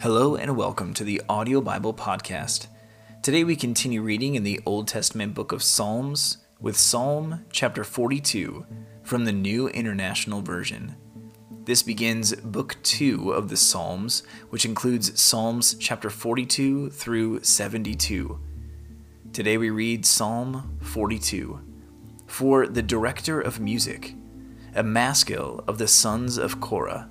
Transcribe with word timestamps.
Hello 0.00 0.36
and 0.36 0.56
welcome 0.56 0.94
to 0.94 1.02
the 1.02 1.20
Audio 1.28 1.60
Bible 1.60 1.92
Podcast. 1.92 2.68
Today 3.20 3.42
we 3.42 3.56
continue 3.56 4.00
reading 4.00 4.36
in 4.36 4.44
the 4.44 4.60
Old 4.64 4.86
Testament 4.86 5.34
book 5.34 5.50
of 5.50 5.60
Psalms 5.60 6.36
with 6.60 6.76
Psalm 6.76 7.44
chapter 7.50 7.82
42 7.82 8.64
from 9.02 9.24
the 9.24 9.32
New 9.32 9.66
International 9.70 10.40
Version. 10.40 10.94
This 11.64 11.82
begins 11.82 12.32
book 12.36 12.76
2 12.84 13.32
of 13.32 13.48
the 13.48 13.56
Psalms, 13.56 14.22
which 14.50 14.64
includes 14.64 15.20
Psalms 15.20 15.74
chapter 15.80 16.10
42 16.10 16.90
through 16.90 17.42
72. 17.42 18.38
Today 19.32 19.58
we 19.58 19.70
read 19.70 20.06
Psalm 20.06 20.78
42 20.80 21.60
for 22.28 22.68
the 22.68 22.82
director 22.82 23.40
of 23.40 23.58
music, 23.58 24.14
a 24.76 24.84
maskil 24.84 25.64
of 25.66 25.78
the 25.78 25.88
sons 25.88 26.38
of 26.38 26.60
Korah. 26.60 27.10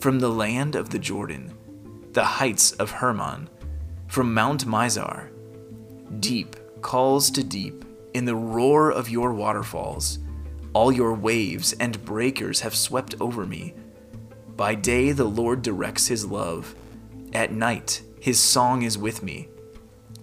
from 0.00 0.20
the 0.20 0.30
land 0.30 0.76
of 0.76 0.90
the 0.90 0.98
Jordan, 0.98 1.52
the 2.12 2.24
heights 2.24 2.72
of 2.72 2.90
Hermon, 2.90 3.48
from 4.06 4.32
Mount 4.32 4.66
Mizar. 4.66 5.30
Deep 6.20 6.56
calls 6.82 7.30
to 7.32 7.42
deep 7.42 7.84
in 8.14 8.24
the 8.24 8.36
roar 8.36 8.90
of 8.90 9.08
your 9.08 9.34
waterfalls. 9.34 10.18
All 10.72 10.92
your 10.92 11.14
waves 11.14 11.72
and 11.74 12.04
breakers 12.04 12.60
have 12.60 12.74
swept 12.74 13.14
over 13.20 13.44
me. 13.44 13.74
By 14.56 14.74
day, 14.74 15.12
the 15.12 15.24
Lord 15.24 15.62
directs 15.62 16.06
his 16.06 16.24
love. 16.24 16.74
At 17.32 17.52
night, 17.52 18.02
his 18.20 18.38
song 18.40 18.82
is 18.82 18.96
with 18.96 19.22
me, 19.22 19.48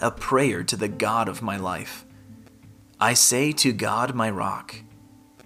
a 0.00 0.10
prayer 0.10 0.62
to 0.64 0.76
the 0.76 0.88
God 0.88 1.28
of 1.28 1.42
my 1.42 1.56
life. 1.56 2.04
I 3.00 3.14
say 3.14 3.52
to 3.52 3.72
God, 3.72 4.14
my 4.14 4.30
rock, 4.30 4.74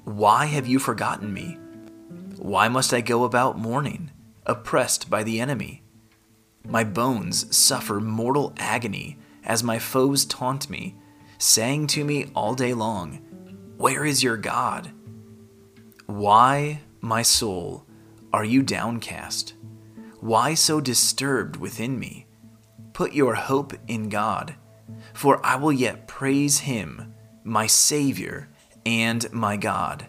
Why 0.04 0.46
have 0.46 0.66
you 0.66 0.78
forgotten 0.78 1.32
me? 1.32 1.58
Why 2.36 2.68
must 2.68 2.92
I 2.92 3.00
go 3.00 3.24
about 3.24 3.58
mourning? 3.58 4.10
Oppressed 4.46 5.10
by 5.10 5.22
the 5.22 5.40
enemy. 5.40 5.82
My 6.66 6.84
bones 6.84 7.54
suffer 7.54 8.00
mortal 8.00 8.54
agony 8.56 9.18
as 9.44 9.62
my 9.62 9.78
foes 9.78 10.24
taunt 10.24 10.70
me, 10.70 10.96
saying 11.38 11.88
to 11.88 12.04
me 12.04 12.26
all 12.34 12.54
day 12.54 12.72
long, 12.72 13.16
Where 13.76 14.04
is 14.04 14.22
your 14.22 14.36
God? 14.36 14.92
Why, 16.06 16.80
my 17.00 17.22
soul, 17.22 17.86
are 18.32 18.44
you 18.44 18.62
downcast? 18.62 19.54
Why 20.20 20.54
so 20.54 20.80
disturbed 20.80 21.56
within 21.56 21.98
me? 21.98 22.26
Put 22.94 23.12
your 23.12 23.34
hope 23.34 23.74
in 23.86 24.08
God, 24.08 24.54
for 25.12 25.44
I 25.44 25.56
will 25.56 25.72
yet 25.72 26.08
praise 26.08 26.60
him, 26.60 27.14
my 27.42 27.66
Savior 27.66 28.48
and 28.86 29.30
my 29.32 29.56
God. 29.56 30.06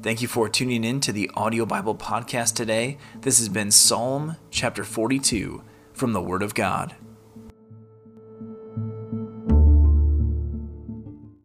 Thank 0.00 0.22
you 0.22 0.28
for 0.28 0.48
tuning 0.48 0.84
in 0.84 1.00
to 1.00 1.12
the 1.12 1.28
Audio 1.34 1.66
Bible 1.66 1.96
Podcast 1.96 2.54
today. 2.54 2.98
This 3.22 3.38
has 3.38 3.48
been 3.48 3.72
Psalm 3.72 4.36
chapter 4.48 4.84
42 4.84 5.64
from 5.92 6.12
the 6.12 6.22
Word 6.22 6.40
of 6.40 6.54
God. 6.54 6.94